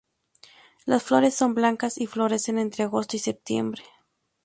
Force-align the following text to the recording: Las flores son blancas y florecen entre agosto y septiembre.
Las 0.87 1.03
flores 1.03 1.35
son 1.35 1.53
blancas 1.53 1.99
y 1.99 2.07
florecen 2.07 2.57
entre 2.57 2.85
agosto 2.85 3.15
y 3.17 3.19
septiembre. 3.19 3.83